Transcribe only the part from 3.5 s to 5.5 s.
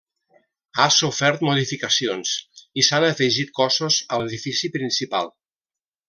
cossos a l’edifici principal.